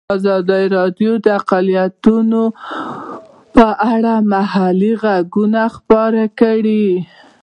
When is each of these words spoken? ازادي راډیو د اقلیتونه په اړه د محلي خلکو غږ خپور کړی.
ازادي 0.17 0.63
راډیو 0.77 1.11
د 1.23 1.27
اقلیتونه 1.39 2.41
په 3.55 3.67
اړه 3.93 4.13
د 4.21 4.25
محلي 4.33 4.93
خلکو 5.03 5.41
غږ 5.53 5.69
خپور 5.75 6.13
کړی. 6.39 6.87